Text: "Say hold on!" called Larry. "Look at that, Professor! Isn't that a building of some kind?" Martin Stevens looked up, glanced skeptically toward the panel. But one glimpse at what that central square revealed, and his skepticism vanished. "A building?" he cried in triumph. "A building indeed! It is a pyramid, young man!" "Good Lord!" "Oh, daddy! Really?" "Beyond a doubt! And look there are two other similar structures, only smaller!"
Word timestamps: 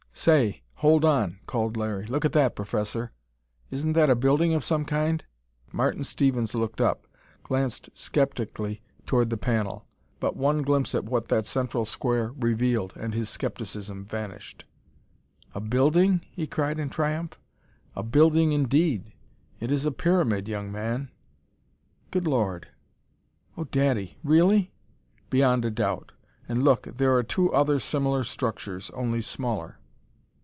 "Say 0.13 0.61
hold 0.75 1.03
on!" 1.03 1.39
called 1.47 1.75
Larry. 1.77 2.05
"Look 2.05 2.25
at 2.25 2.33
that, 2.33 2.53
Professor! 2.55 3.11
Isn't 3.71 3.93
that 3.93 4.09
a 4.09 4.15
building 4.15 4.53
of 4.53 4.63
some 4.63 4.85
kind?" 4.85 5.23
Martin 5.71 6.03
Stevens 6.03 6.53
looked 6.53 6.79
up, 6.81 7.07
glanced 7.41 7.89
skeptically 7.95 8.81
toward 9.07 9.31
the 9.31 9.37
panel. 9.37 9.87
But 10.19 10.35
one 10.35 10.61
glimpse 10.61 10.93
at 10.93 11.05
what 11.05 11.29
that 11.29 11.47
central 11.47 11.85
square 11.85 12.33
revealed, 12.37 12.93
and 12.97 13.15
his 13.15 13.29
skepticism 13.29 14.05
vanished. 14.05 14.65
"A 15.55 15.59
building?" 15.61 16.21
he 16.33 16.45
cried 16.45 16.77
in 16.77 16.89
triumph. 16.91 17.39
"A 17.95 18.03
building 18.03 18.51
indeed! 18.51 19.13
It 19.59 19.71
is 19.71 19.87
a 19.87 19.91
pyramid, 19.91 20.47
young 20.47 20.71
man!" 20.71 21.09
"Good 22.11 22.27
Lord!" 22.27 22.67
"Oh, 23.57 23.63
daddy! 23.63 24.17
Really?" 24.23 24.71
"Beyond 25.31 25.65
a 25.65 25.71
doubt! 25.71 26.11
And 26.47 26.63
look 26.63 26.83
there 26.83 27.15
are 27.15 27.23
two 27.23 27.51
other 27.53 27.79
similar 27.79 28.23
structures, 28.23 28.91
only 28.91 29.21
smaller!" 29.23 29.77